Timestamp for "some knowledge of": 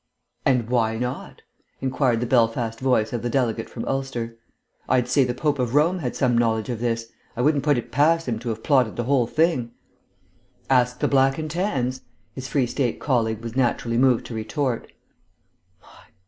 6.15-6.79